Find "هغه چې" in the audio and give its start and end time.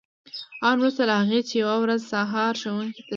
1.21-1.55